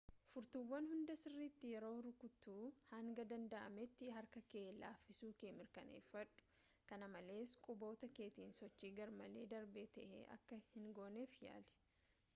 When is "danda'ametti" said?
3.33-4.07